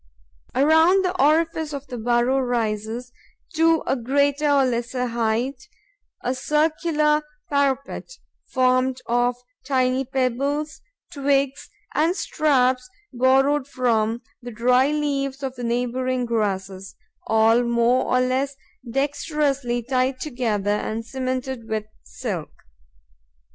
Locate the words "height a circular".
5.05-7.21